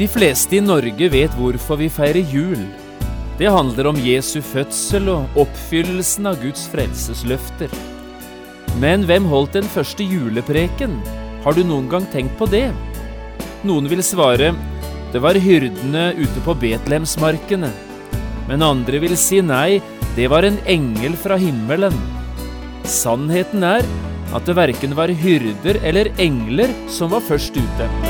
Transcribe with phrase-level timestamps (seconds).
[0.00, 2.60] De fleste i Norge vet hvorfor vi feirer jul.
[3.36, 7.74] Det handler om Jesu fødsel og oppfyllelsen av Guds frelsesløfter.
[8.80, 10.94] Men hvem holdt den første julepreken?
[11.44, 12.70] Har du noen gang tenkt på det?
[13.68, 14.54] Noen vil svare
[15.12, 17.68] det var hyrdene ute på Betlehemsmarkene.
[18.48, 19.82] Men andre vil si nei,
[20.16, 21.98] det var en engel fra himmelen.
[22.88, 23.84] Sannheten er
[24.32, 28.09] at det verken var hyrder eller engler som var først ute.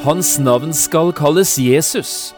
[0.00, 2.32] Hans navn skal kalles Jesus.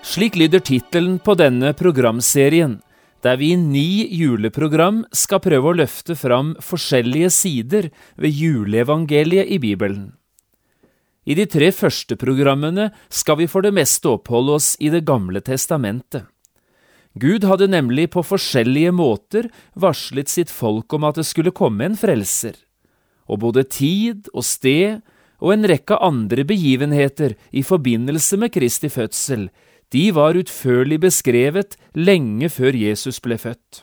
[0.00, 2.78] Slik lyder tittelen på denne programserien,
[3.20, 9.60] der vi i ni juleprogram skal prøve å løfte fram forskjellige sider ved juleevangeliet i
[9.60, 10.14] Bibelen.
[11.28, 15.44] I de tre første programmene skal vi for det meste oppholde oss i Det gamle
[15.44, 16.24] testamentet.
[17.12, 21.96] Gud hadde nemlig på forskjellige måter varslet sitt folk om at det skulle komme en
[21.96, 22.56] frelser,
[23.28, 25.02] og både tid og sted
[25.42, 29.48] og en rekke andre begivenheter i forbindelse med Kristi fødsel,
[29.92, 33.82] de var utførlig beskrevet lenge før Jesus ble født.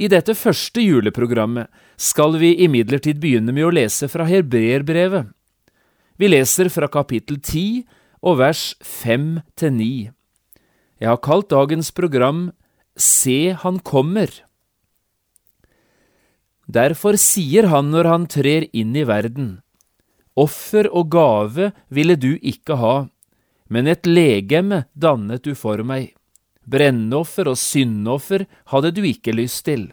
[0.00, 1.68] I dette første juleprogrammet
[2.00, 5.28] skal vi imidlertid begynne med å lese fra Hebreerbrevet.
[6.20, 7.84] Vi leser fra kapittel 10
[8.24, 9.90] og vers 5 til 9.
[11.00, 12.50] Jeg har kalt dagens program
[13.00, 14.28] Se, han kommer.
[16.68, 19.60] Derfor sier han når han trer inn i verden,
[20.38, 22.96] Offer og gave ville du ikke ha,
[23.68, 26.12] men et legeme dannet du for meg.
[26.70, 29.88] Brennoffer og syndoffer hadde du ikke lyst til.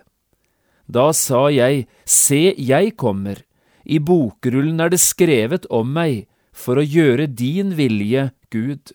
[0.88, 3.42] Da sa jeg, Se, jeg kommer,
[3.84, 8.94] i bokrullen er det skrevet om meg, for å gjøre din vilje, Gud.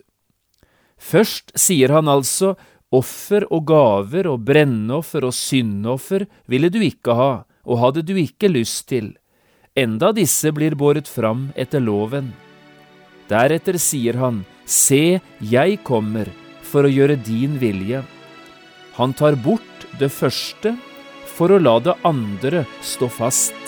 [0.97, 2.53] Først sier han altså,
[2.93, 7.31] offer og gaver og brennoffer og syndoffer ville du ikke ha,
[7.63, 9.13] og hadde du ikke lyst til
[9.75, 12.31] enda disse blir båret fram etter loven.
[13.29, 16.29] Deretter sier han, Se, jeg kommer
[16.63, 18.03] for å gjøre din vilje.
[18.95, 20.75] Han tar bort det første
[21.33, 23.62] for å la det andre stå fast.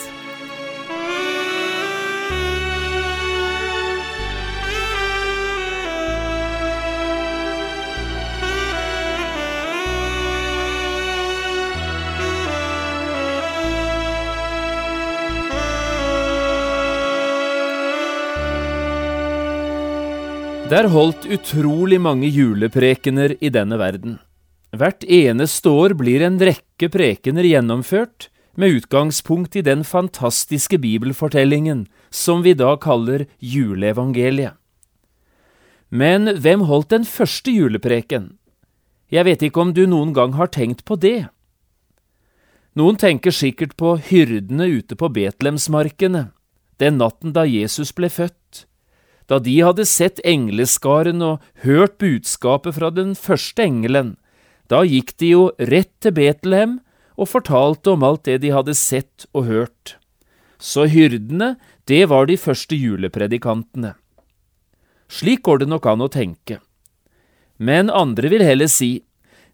[20.75, 24.17] Det er holdt utrolig mange juleprekener i denne verden.
[24.75, 28.27] Hvert eneste år blir en rekke prekener gjennomført
[28.59, 34.59] med utgangspunkt i den fantastiske bibelfortellingen som vi da kaller juleevangeliet.
[35.95, 38.33] Men hvem holdt den første julepreken?
[39.07, 41.29] Jeg vet ikke om du noen gang har tenkt på det.
[42.75, 46.33] Noen tenker sikkert på hyrdene ute på Betlehemsmarkene,
[46.83, 48.67] den natten da Jesus ble født
[49.29, 54.15] da de hadde sett engleskaren og hørt budskapet fra den første engelen,
[54.69, 56.79] da gikk de jo rett til Betlehem
[57.15, 59.95] og fortalte om alt det de hadde sett og hørt.
[60.57, 61.55] Så hyrdene,
[61.85, 63.93] det var de første julepredikantene.
[65.09, 66.59] Slik går det nok an å tenke.
[67.57, 69.05] Men andre vil heller si,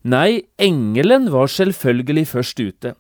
[0.02, 2.94] nei, engelen var selvfølgelig først ute.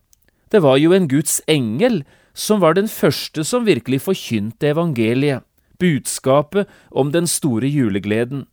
[0.51, 2.01] Det var jo en Guds engel
[2.35, 5.47] som var den første som virkelig forkynte evangeliet
[5.81, 8.45] budskapet om den store julegleden.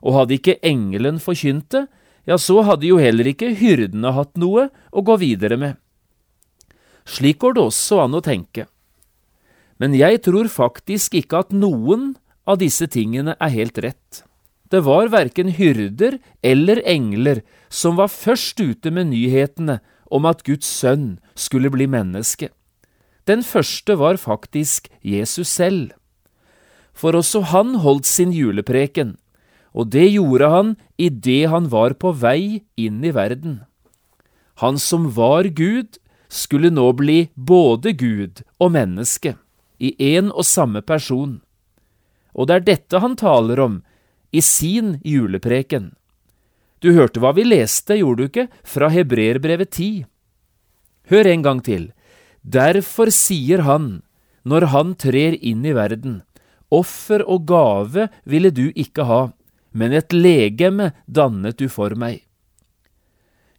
[0.00, 1.88] Og hadde ikke engelen forkynt det,
[2.28, 5.78] ja, så hadde jo heller ikke hyrdene hatt noe å gå videre med.
[7.08, 8.68] Slik går det også an å tenke.
[9.80, 12.12] Men jeg tror faktisk ikke at noen
[12.46, 14.22] av disse tingene er helt rett.
[14.70, 17.40] Det var verken hyrder eller engler
[17.72, 19.80] som var først ute med nyhetene
[20.10, 22.50] om at Guds sønn skulle bli menneske.
[23.26, 25.96] Den første var faktisk Jesus selv
[27.00, 29.16] for også han holdt sin julepreken,
[29.72, 33.60] og det gjorde han idet han var på vei inn i verden.
[34.60, 35.96] Han som var Gud,
[36.30, 39.36] skulle nå bli både Gud og menneske.
[39.80, 41.40] i én og samme person.
[42.36, 43.78] Og det er dette han taler om
[44.30, 45.94] i sin julepreken.
[46.84, 50.04] Du hørte hva vi leste, gjorde du ikke, fra Hebreerbrevet 10.
[51.08, 51.90] Hør en gang til.
[52.44, 54.02] Derfor sier han,
[54.44, 56.20] når han trer inn i verden,
[56.70, 59.22] offer og gave ville du ikke ha,
[59.72, 62.24] men et legeme dannet du for meg.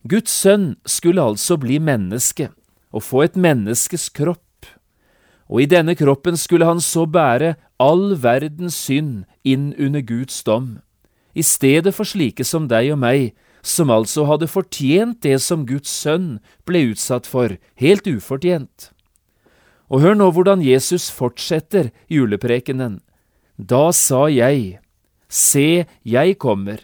[0.08, 2.50] Guds sønn skulle altså bli menneske
[2.92, 4.66] og få et menneskes kropp,
[5.52, 10.80] og i denne kroppen skulle han så bære all verdens synd inn under Guds dom,
[11.36, 13.32] i stedet for slike som deg og meg,
[13.62, 18.90] som altså hadde fortjent det som Guds sønn ble utsatt for, helt ufortjent.
[19.92, 23.02] Og hør nå hvordan Jesus fortsetter juleprekenen.
[23.58, 24.80] Da sa jeg,
[25.32, 26.82] Se, jeg kommer,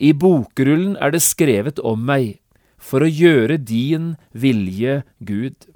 [0.00, 2.38] i bokrullen er det skrevet om meg,
[2.80, 5.68] for å gjøre din vilje, Gud.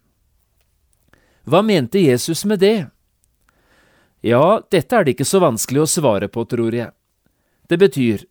[1.48, 2.88] Hva mente Jesus med det?
[4.24, 6.92] Ja, dette er det ikke så vanskelig å svare på, tror jeg.
[7.68, 8.24] Det betyr,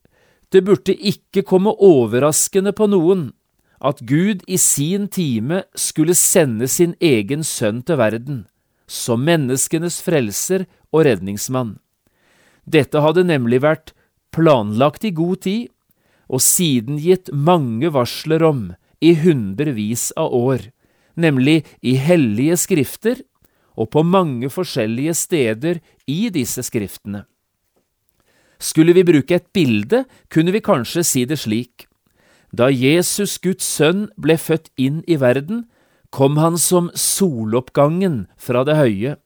[0.50, 3.30] det burde ikke komme overraskende på noen
[3.80, 8.46] at Gud i sin time skulle sende sin egen sønn til verden,
[8.88, 11.78] som menneskenes frelser og redningsmann.
[12.66, 13.94] Dette hadde nemlig vært
[14.36, 15.70] planlagt i god tid,
[16.28, 20.70] og siden gitt mange varsler om i hundrevis av år,
[21.16, 23.22] nemlig i hellige skrifter
[23.78, 27.24] og på mange forskjellige steder i disse skriftene.
[28.60, 30.04] Skulle vi bruke et bilde,
[30.34, 31.87] kunne vi kanskje si det slik.
[32.52, 35.66] Da Jesus, Guds sønn, ble født inn i verden,
[36.12, 39.18] kom han som soloppgangen fra det høye.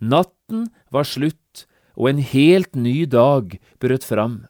[0.00, 1.66] Natten var slutt,
[1.96, 4.44] og en helt ny dag brøt fram.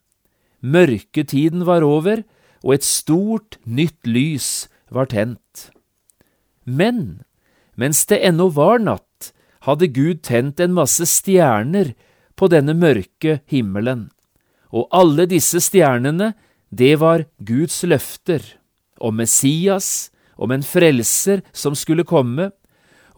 [0.61, 2.25] Mørketiden var over,
[2.63, 5.71] og et stort, nytt lys var tent.
[6.67, 7.23] Men
[7.81, 9.33] mens det ennå var natt,
[9.65, 11.95] hadde Gud tent en masse stjerner
[12.37, 14.09] på denne mørke himmelen,
[14.73, 16.33] og alle disse stjernene,
[16.71, 18.43] det var Guds løfter
[18.99, 22.51] om Messias, om en frelser som skulle komme,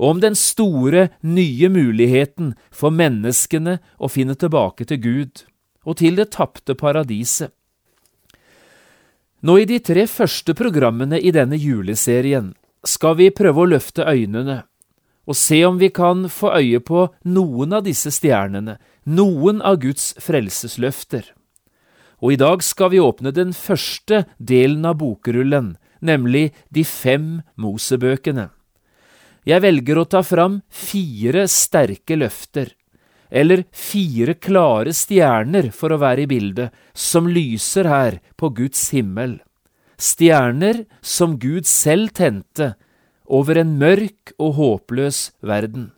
[0.01, 5.45] og om den store, nye muligheten for menneskene å finne tilbake til Gud
[5.85, 7.53] og til det tapte paradiset.
[9.43, 12.53] Nå i de tre første programmene i denne juleserien
[12.87, 14.63] skal vi prøve å løfte øynene
[15.27, 20.13] og se om vi kan få øye på noen av disse stjernene, noen av Guds
[20.23, 21.29] frelsesløfter.
[22.23, 28.49] Og i dag skal vi åpne den første delen av bokrullen, nemlig de fem Mosebøkene.
[29.43, 32.71] Jeg velger å ta fram fire sterke løfter,
[33.33, 39.41] eller fire klare stjerner for å være i bildet, som lyser her på Guds himmel.
[39.99, 42.75] Stjerner som Gud selv tente
[43.27, 45.91] over en mørk og håpløs verden.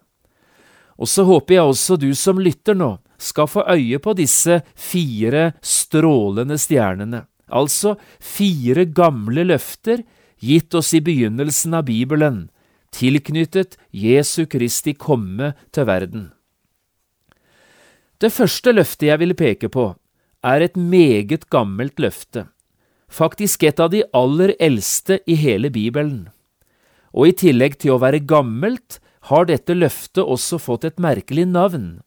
[0.97, 5.53] Og så håper jeg også du som lytter nå, skal få øye på disse fire
[5.63, 10.05] strålende stjernene, altså fire gamle løfter
[10.45, 12.49] gitt oss i begynnelsen av Bibelen,
[12.95, 16.31] tilknyttet Jesu Kristi komme til verden.
[18.23, 19.93] Det første løftet jeg vil peke på,
[20.45, 22.47] er et meget gammelt løfte,
[23.09, 26.29] faktisk et av de aller eldste i hele Bibelen.
[27.15, 32.03] Og i tillegg til å være gammelt, har dette løftet også fått et merkelig navn.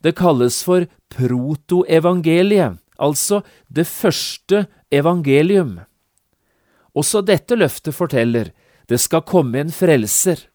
[0.00, 5.80] Det kalles for protoevangeliet, altså det første evangelium.
[6.96, 8.50] Også dette løftet forteller
[8.90, 10.48] det skal komme en frelser.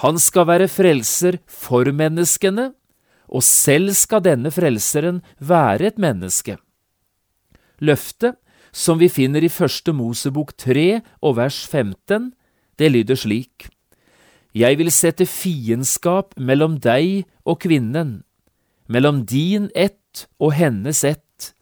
[0.00, 2.70] Han skal være frelser for menneskene,
[3.28, 6.56] og selv skal denne frelseren være et menneske.
[7.84, 8.38] Løftet,
[8.72, 12.32] som vi finner i Første Mosebok 3 og vers 15,
[12.78, 13.68] det lyder slik.
[14.54, 18.22] Jeg vil sette fiendskap mellom deg og kvinnen,
[18.88, 21.52] mellom din ett og hennes ett.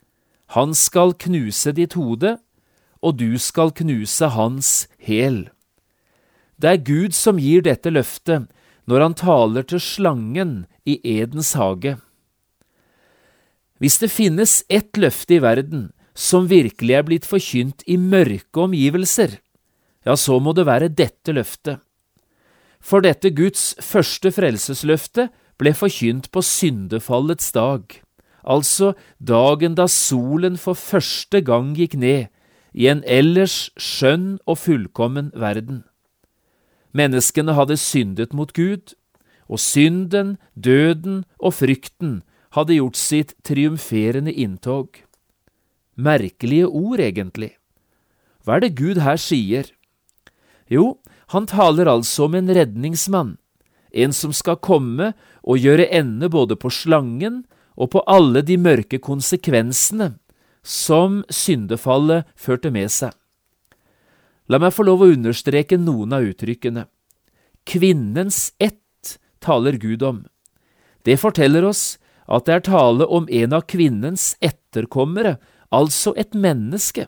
[0.55, 2.37] Han skal knuse ditt hode,
[3.03, 5.49] og du skal knuse hans hæl.
[6.57, 8.47] Det er Gud som gir dette løftet
[8.87, 10.55] når han taler til slangen
[10.87, 11.97] i Edens hage.
[13.83, 19.37] Hvis det finnes ett løfte i verden som virkelig er blitt forkynt i mørke omgivelser,
[20.07, 21.83] ja, så må det være dette løftet.
[22.81, 25.27] For dette Guds første frelsesløfte
[25.61, 27.85] ble forkynt på syndefallets dag,
[28.45, 32.29] altså dagen da solen for første gang gikk ned
[32.77, 35.85] i en ellers skjønn og fullkommen verden.
[36.97, 38.95] Menneskene hadde syndet mot Gud,
[39.49, 42.21] og synden, døden og frykten
[42.57, 45.03] hadde gjort sitt triumferende inntog.
[45.97, 47.55] Merkelige ord, egentlig.
[48.45, 49.71] Hva er det Gud her sier?
[50.71, 50.99] Jo,
[51.33, 53.37] han taler altså om en redningsmann,
[53.97, 55.13] en som skal komme
[55.43, 57.45] og gjøre ende både på slangen
[57.77, 60.15] og på alle de mørke konsekvensene
[60.67, 63.13] som syndefallet førte med seg.
[64.51, 66.87] La meg få lov å understreke noen av uttrykkene.
[67.67, 70.25] Kvinnens ett taler Gud om.
[71.03, 75.37] Det forteller oss at det er tale om en av kvinnens etterkommere,
[75.71, 77.07] altså et menneske.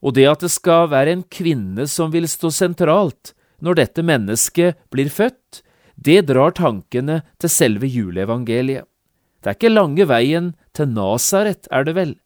[0.00, 4.80] Og det at det skal være en kvinne som vil stå sentralt når dette mennesket
[4.90, 5.62] blir født,
[5.96, 8.86] det drar tankene til selve juleevangeliet.
[9.40, 12.18] Det er ikke lange veien til Nasaret, er det vel?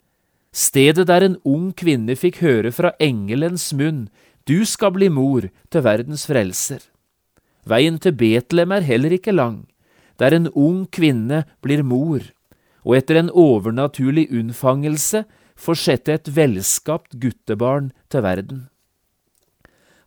[0.55, 4.07] stedet der en ung kvinne fikk høre fra engelens munn,
[4.47, 6.79] du skal bli mor til verdens frelser.
[7.67, 9.65] Veien til Betlehem er heller ikke lang,
[10.21, 12.23] der en ung kvinne blir mor,
[12.85, 15.25] og etter en overnaturlig unnfangelse
[15.57, 18.67] får sette et velskapt guttebarn til verden.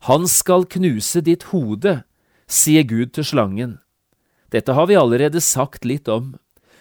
[0.07, 2.01] Han skal knuse ditt hode,
[2.47, 3.77] sier Gud til slangen.
[4.55, 6.37] Dette har vi allerede sagt litt om.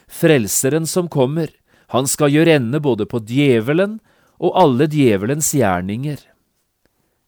[0.06, 1.50] Frelseren som kommer,
[1.90, 3.98] han skal gjøre ende både på djevelen
[4.38, 6.20] og alle djevelens gjerninger.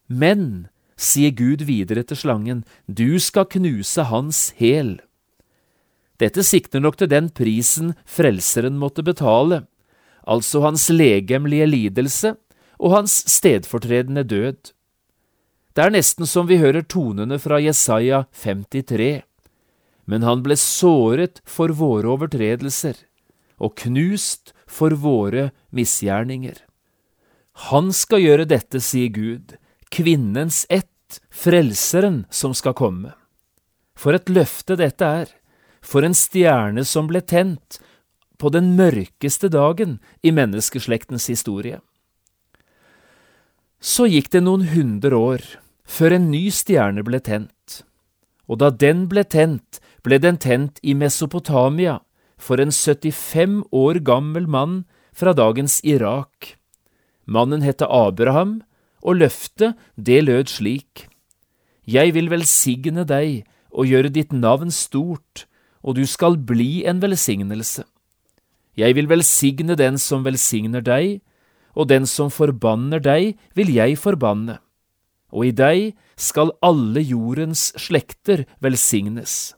[0.07, 5.01] Men, sier Gud videre til slangen, du skal knuse hans hæl.
[6.19, 9.65] Dette sikter nok til den prisen frelseren måtte betale,
[10.23, 12.37] altså hans legemlige lidelse
[12.79, 14.75] og hans stedfortredende død.
[15.79, 19.21] Det er nesten som vi hører tonene fra Jesaja 53.
[20.11, 22.97] Men han ble såret for våre overtredelser
[23.63, 26.57] og knust for våre misgjerninger.
[27.71, 29.55] Han skal gjøre dette, sier Gud,
[29.95, 33.15] kvinnens ett, frelseren som skal komme.
[33.95, 35.31] For et løfte dette er,
[35.79, 37.79] for en stjerne som ble tent
[38.35, 41.79] på den mørkeste dagen i menneskeslektens historie.
[43.79, 45.49] Så gikk det noen hundre år
[45.89, 47.83] før en ny stjerne ble tent,
[48.49, 51.99] og da den ble tent, ble den tent i Mesopotamia,
[52.39, 56.55] for en 75 år gammel mann fra dagens Irak.
[57.27, 58.61] Mannen het Abraham,
[59.03, 61.09] og løftet, det lød slik.
[61.87, 65.47] Jeg vil velsigne deg og gjøre ditt navn stort,
[65.83, 67.85] og du skal bli en velsignelse.
[68.79, 71.21] Jeg vil velsigne den som velsigner deg,
[71.75, 74.59] og den som forbanner deg, vil jeg forbanne.
[75.33, 79.55] Og i deg skal alle jordens slekter velsignes.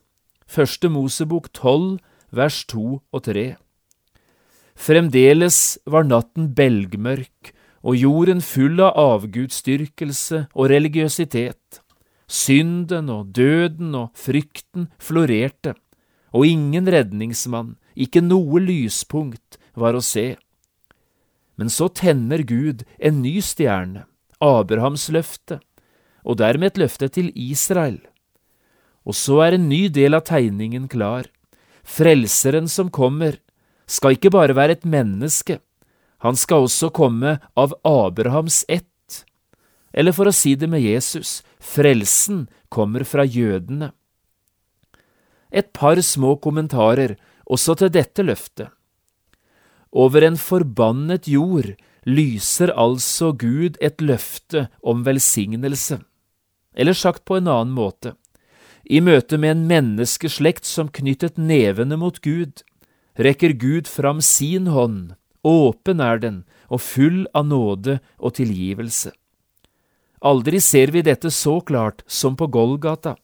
[0.47, 1.99] Første Mosebok 12,
[2.35, 3.55] vers to og tre.
[4.75, 11.81] Fremdeles var natten belgmørk og jorden full av avgudsdyrkelse og religiøsitet.
[12.31, 15.75] Synden og døden og frykten florerte,
[16.31, 20.37] og ingen redningsmann, ikke noe lyspunkt, var å se.
[21.59, 24.05] Men så tenner Gud en ny stjerne,
[24.41, 25.59] Abrahams løfte,
[26.25, 27.99] og dermed et løfte til Israel.
[29.05, 31.25] Og så er en ny del av tegningen klar.
[31.81, 33.39] Frelseren som kommer,
[33.89, 35.59] skal ikke bare være et menneske,
[36.21, 38.85] han skal også komme av Abrahams ett.
[39.91, 43.89] Eller for å si det med Jesus, frelsen kommer fra jødene.
[45.51, 47.17] Et par små kommentarer
[47.49, 48.69] også til dette løftet.
[49.91, 51.73] Over en forbannet jord
[52.07, 56.01] lyser altså Gud et løfte om velsignelse.
[56.73, 58.15] Eller sagt på en annen måte,
[58.83, 62.63] i møte med en menneskeslekt som knyttet nevene mot Gud,
[63.19, 65.13] rekker Gud fram sin hånd,
[65.45, 69.11] åpen er den og full av nåde og tilgivelse.
[70.21, 73.15] Aldri ser vi dette så klart som på Golgata.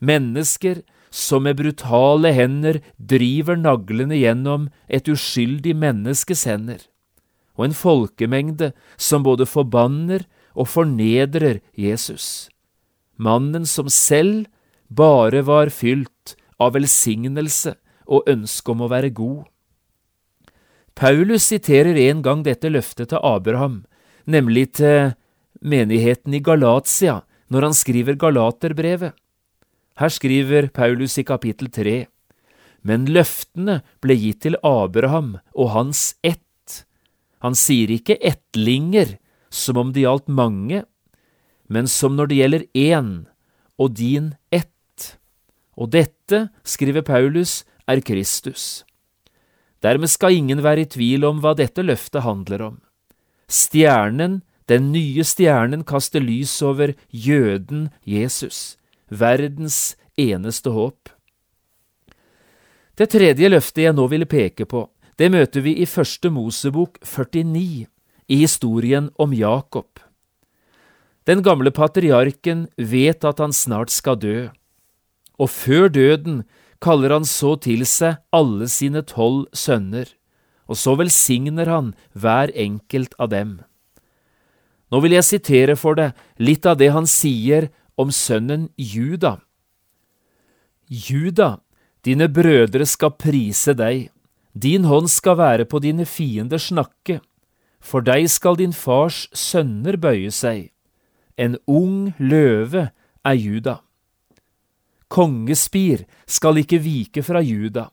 [0.00, 6.82] Mennesker som med brutale hender driver naglene gjennom et uskyldig menneskes hender,
[7.56, 12.48] og en folkemengde som både forbanner og fornedrer Jesus.
[13.16, 14.46] Mannen som selv
[14.88, 17.74] bare var fylt av velsignelse
[18.06, 19.44] og ønske om å være god.
[20.96, 23.84] Paulus siterer en gang dette løftet til Abraham,
[24.24, 25.12] nemlig til
[25.60, 27.20] menigheten i Galatia,
[27.52, 29.12] når han skriver Galaterbrevet.
[29.96, 32.06] Her skriver Paulus i kapittel tre,
[32.86, 36.45] men løftene ble gitt til Abraham og hans ett.
[37.46, 39.16] Han sier ikke ettlinger,
[39.54, 40.82] som om det gjaldt mange,
[41.70, 43.12] men som når det gjelder én,
[43.78, 45.14] og din ett.
[45.78, 48.82] Og dette, skriver Paulus, er Kristus.
[49.84, 52.76] Dermed skal ingen være i tvil om hva dette løftet handler om.
[53.46, 58.74] Stjernen, den nye stjernen, kaster lys over jøden Jesus,
[59.06, 61.12] verdens eneste håp.
[62.96, 64.86] Det tredje løftet jeg nå ville peke på,
[65.18, 67.86] det møter vi i Første Mosebok 49,
[68.28, 70.00] i historien om Jakob.
[71.26, 74.38] Den gamle patriarken vet at han snart skal dø
[75.38, 76.42] og før døden
[76.82, 80.08] kaller han så til seg alle sine tolv sønner,
[80.66, 83.58] og så velsigner han hver enkelt av dem.
[84.92, 89.38] Nå vil jeg sitere for deg litt av det han sier om sønnen Juda.
[90.86, 91.58] Juda,
[92.06, 94.10] dine brødre skal prise deg,
[94.56, 97.20] din hånd skal være på dine fienders nakke,
[97.80, 100.70] for deg skal din fars sønner bøye seg.
[101.36, 102.88] En ung løve
[103.20, 103.82] er Juda.
[105.12, 107.90] Kongespir skal ikke vike fra Juda,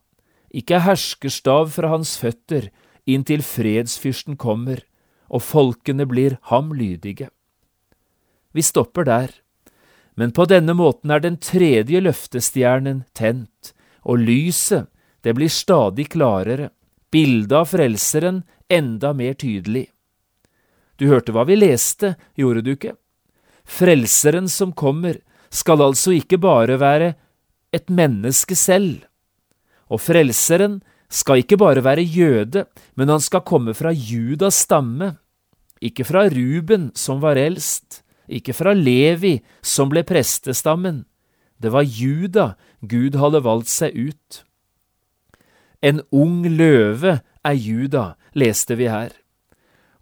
[0.56, 2.72] ikke herskerstav fra hans føtter,
[3.06, 4.80] inntil fredsfyrsten kommer,
[5.28, 7.28] og folkene blir ham lydige.
[8.54, 9.36] Vi stopper der,
[10.16, 13.74] men på denne måten er den tredje løftestjernen tent,
[14.06, 14.88] og lyset,
[15.24, 16.70] det blir stadig klarere,
[17.12, 19.88] bildet av Frelseren enda mer tydelig.
[21.00, 22.96] Du hørte hva vi leste, gjorde du ikke?
[23.64, 25.22] Frelseren som kommer,
[25.54, 27.14] skal altså ikke bare være
[27.74, 29.06] et menneske selv.
[29.90, 30.82] Og Frelseren
[31.14, 32.66] skal ikke bare være jøde,
[32.98, 35.14] men han skal komme fra Judas stamme,
[35.84, 41.04] ikke fra Ruben, som var eldst, ikke fra Levi, som ble prestestammen.
[41.60, 44.44] Det var Juda Gud hadde valgt seg ut.
[45.84, 49.12] En ung løve er Juda, leste vi her.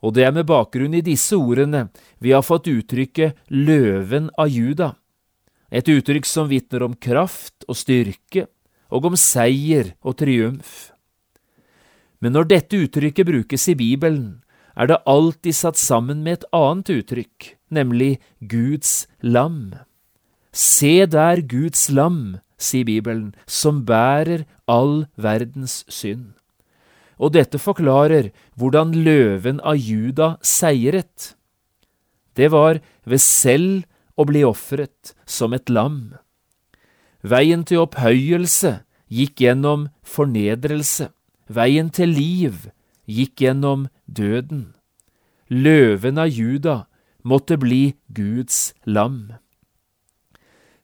[0.01, 1.88] Og det er med bakgrunn i disse ordene
[2.21, 4.93] vi har fått uttrykket løven av Juda,
[5.71, 8.45] et uttrykk som vitner om kraft og styrke,
[8.91, 10.91] og om seier og triumf.
[12.21, 14.41] Men når dette uttrykket brukes i Bibelen,
[14.75, 19.73] er det alltid satt sammen med et annet uttrykk, nemlig Guds lam.
[20.51, 26.32] Se der Guds lam, sier Bibelen, som bærer all verdens synd.
[27.21, 31.36] Og dette forklarer hvordan løven av Juda seiret.
[32.38, 33.84] Det var ved selv
[34.17, 36.15] å bli ofret som et lam.
[37.21, 38.80] Veien til opphøyelse
[39.12, 41.12] gikk gjennom fornedrelse,
[41.52, 42.69] veien til liv
[43.06, 44.71] gikk gjennom døden.
[45.52, 46.78] Løven av Juda
[47.28, 49.36] måtte bli Guds lam.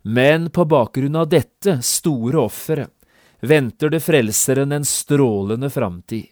[0.08, 2.94] Men på bakgrunn av dette store offeret
[3.44, 6.30] venter det frelseren en strålende framtid.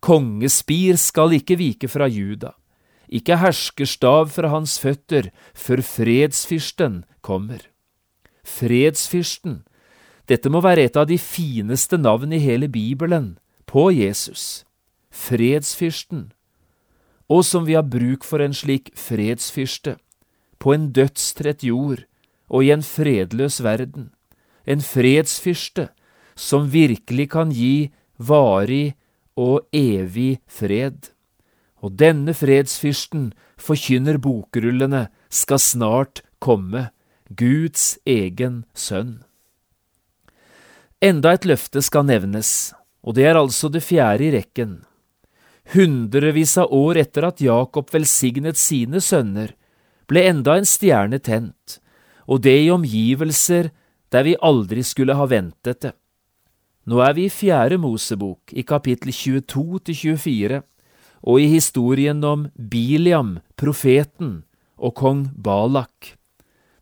[0.00, 2.54] Kongespir skal ikke vike fra Juda,
[3.12, 7.60] ikke herskerstav fra hans føtter, før fredsfyrsten kommer.
[8.48, 9.60] Fredsfyrsten,
[10.26, 13.36] dette må være et av de fineste navn i hele Bibelen,
[13.68, 14.64] på Jesus.
[15.12, 16.30] Fredsfyrsten.
[17.28, 19.98] Og som vi har bruk for en slik fredsfyrste,
[20.58, 22.06] på en dødstrett jord
[22.52, 24.10] og i en fredløs verden,
[24.68, 25.88] en fredsfyrste
[26.36, 28.94] som virkelig kan gi varig
[29.40, 31.12] og evig fred
[31.82, 36.90] og denne fredsfyrsten, forkynner bokrullene, skal snart komme,
[37.32, 39.22] Guds egen sønn.
[41.02, 44.82] Enda et løfte skal nevnes, og det er altså det fjerde i rekken.
[45.74, 49.54] Hundrevis av år etter at Jakob velsignet sine sønner,
[50.06, 51.80] ble enda en stjerne tent,
[52.32, 53.68] og det i omgivelser
[54.12, 55.92] der vi aldri skulle ha ventet det.
[56.88, 60.62] Nå er vi i Fjerde Mosebok, i kapittel 22 til 24,
[61.22, 64.42] og i historien om Biliam, profeten,
[64.76, 66.16] og kong Balak.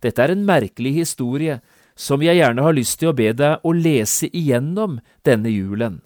[0.01, 1.59] Dette er en merkelig historie
[1.93, 6.01] som jeg gjerne har lyst til å be deg å lese igjennom denne julen.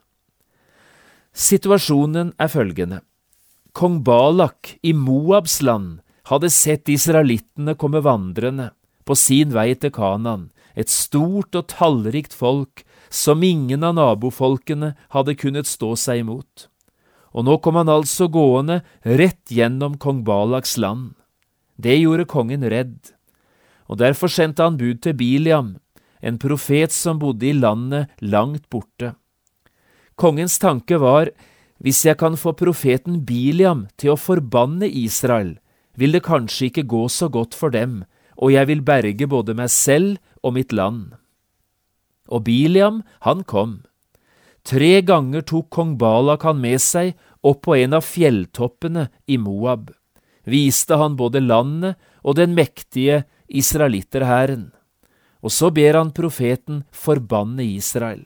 [1.34, 3.04] Situasjonen er følgende.
[3.74, 8.72] Kong Balak i Moabs land hadde sett israelittene komme vandrende
[9.04, 15.36] på sin vei til Kanan, et stort og tallrikt folk som ingen av nabofolkene hadde
[15.38, 16.68] kunnet stå seg imot
[17.34, 21.14] og nå kom han altså gående rett gjennom kong Balaks land.
[21.76, 23.10] Det gjorde kongen redd,
[23.90, 25.74] og derfor sendte han bud til Biliam,
[26.22, 29.16] en profet som bodde i landet langt borte.
[30.14, 31.32] Kongens tanke var,
[31.82, 35.56] hvis jeg kan få profeten Biliam til å forbanne Israel,
[35.98, 38.04] vil det kanskje ikke gå så godt for dem,
[38.36, 41.14] og jeg vil berge både meg selv og mitt land.
[42.28, 43.82] Og Biliam, han kom.
[44.64, 47.12] Tre ganger tok kong Balak han med seg
[47.44, 49.90] opp på en av fjelltoppene i Moab,
[50.48, 54.70] viste han både landet og den mektige israelitterhæren,
[55.44, 58.24] og så ber han profeten forbanne Israel.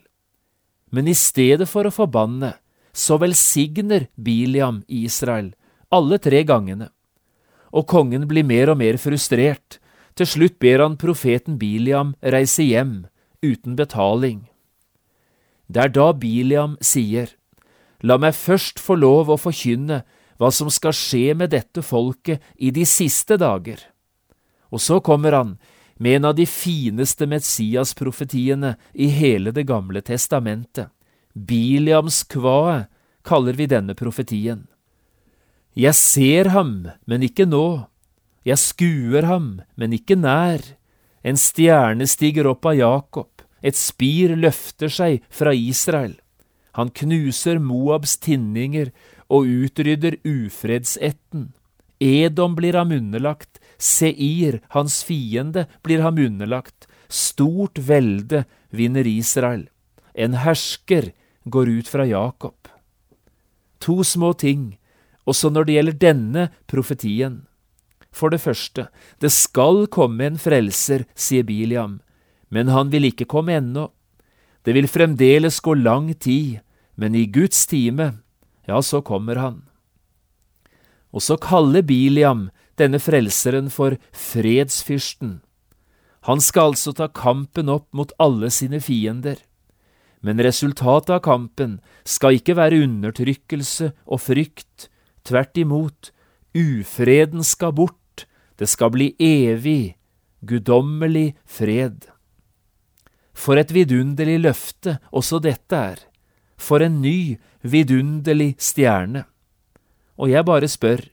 [0.95, 2.53] Men i stedet for å forbanne,
[2.95, 5.51] så velsigner Biliam Israel
[5.89, 6.89] alle tre gangene,
[7.73, 9.78] og kongen blir mer og mer frustrert.
[10.19, 13.05] Til slutt ber han profeten Biliam reise hjem
[13.39, 14.49] uten betaling.
[15.71, 17.29] Det er da Biliam sier,
[18.03, 20.01] La meg først få lov å forkynne
[20.39, 23.79] hva som skal skje med dette folket i de siste dager.
[24.71, 25.57] Og så kommer han,
[25.99, 30.91] med en av de fineste Messias-profetiene i hele Det gamle testamentet.
[31.35, 32.87] Biliams kvae
[33.23, 34.67] kaller vi denne profetien.
[35.75, 37.88] Jeg ser ham, men ikke nå.
[38.47, 40.63] Jeg skuer ham, men ikke nær.
[41.23, 43.29] En stjerne stiger opp av Jakob,
[43.61, 46.15] et spir løfter seg fra Israel.
[46.79, 48.93] Han knuser Moabs tinninger
[49.27, 51.49] og utrydder ufredsetten.
[51.99, 56.87] Edom blir ham underlagt, Seir, hans fiende, blir ham underlagt.
[57.09, 59.67] Stort velde vinner Israel.
[60.13, 61.11] En hersker
[61.43, 62.67] går ut fra Jakob.
[63.79, 64.77] To små ting,
[65.25, 67.48] også når det gjelder denne profetien.
[68.11, 68.87] For det første,
[69.21, 71.99] det skal komme en frelser, sier Biliam,
[72.49, 73.89] men han vil ikke komme ennå.
[74.65, 76.59] Det vil fremdeles gå lang tid,
[76.99, 78.19] men i Guds time,
[78.67, 79.61] ja, så kommer han.
[81.13, 85.39] Og så kaller Biliam denne frelseren for fredsfyrsten.
[86.27, 89.39] Han skal altså ta kampen opp mot alle sine fiender.
[90.21, 94.89] Men resultatet av kampen skal ikke være undertrykkelse og frykt,
[95.23, 96.11] tvert imot,
[96.57, 97.98] ufreden skal bort,
[98.59, 99.95] det skal bli evig,
[100.43, 102.09] guddommelig fred.
[103.33, 106.01] For et vidunderlig løfte også dette er,
[106.59, 109.23] for en ny, vidunderlig stjerne.
[110.19, 111.05] Og jeg bare spør,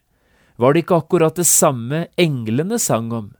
[0.58, 3.30] var det ikke akkurat det samme englene sang om,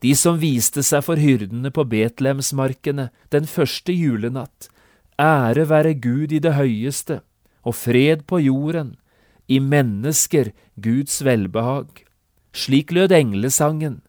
[0.00, 4.70] de som viste seg for hyrdene på Betlehemsmarkene den første julenatt,
[5.20, 7.20] ære være Gud i det høyeste,
[7.60, 8.94] og fred på jorden,
[9.50, 12.06] i mennesker Guds velbehag.
[12.52, 14.00] Slik lød englesangen,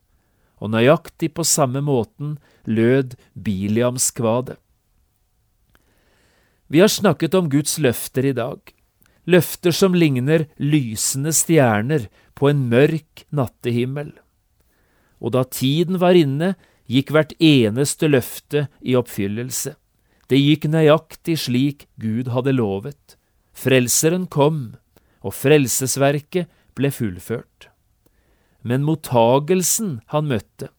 [0.61, 4.57] og nøyaktig på samme måten lød Biliamskvadet.
[6.71, 8.59] Vi har snakket om Guds løfter i dag,
[9.27, 14.13] løfter som ligner lysende stjerner på en mørk nattehimmel.
[15.21, 16.55] Og da tiden var inne,
[16.89, 19.75] gikk hvert eneste løfte i oppfyllelse.
[20.31, 23.17] Det gikk nøyaktig slik Gud hadde lovet.
[23.51, 24.77] Frelseren kom,
[25.21, 27.70] og frelsesverket ble fullført.
[28.61, 30.69] Men mottagelsen han møtte,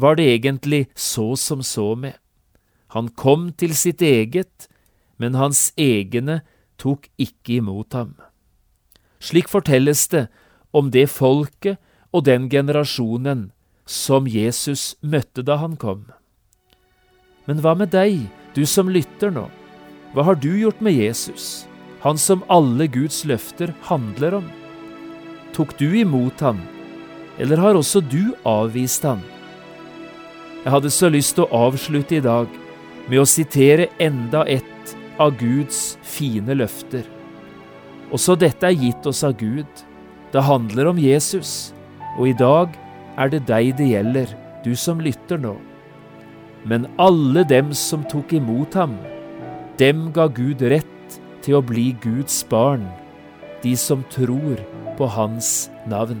[0.00, 2.16] var det egentlig så som så med.
[2.94, 4.66] Han kom til sitt eget,
[5.20, 6.40] men hans egne
[6.80, 8.16] tok ikke imot ham.
[9.20, 10.26] Slik fortelles det
[10.72, 11.78] om det folket
[12.10, 13.50] og den generasjonen
[13.86, 16.08] som Jesus møtte da han kom.
[17.46, 19.46] Men hva med deg, du som lytter nå?
[20.14, 21.66] Hva har du gjort med Jesus,
[22.02, 24.46] han som alle Guds løfter handler om?
[25.54, 26.58] Tok du imot ham,
[27.40, 29.22] eller har også du avvist ham?
[30.60, 32.50] Jeg hadde så lyst til å avslutte i dag
[33.08, 37.06] med å sitere enda ett av Guds fine løfter.
[38.12, 39.68] Også dette er gitt oss av Gud.
[40.34, 41.72] Det handler om Jesus,
[42.18, 42.76] og i dag
[43.16, 45.54] er det deg det gjelder, du som lytter nå.
[46.68, 48.98] Men alle dem som tok imot ham,
[49.80, 52.84] dem ga Gud rett til å bli Guds barn,
[53.64, 54.60] de som tror
[54.98, 56.20] på Hans navn.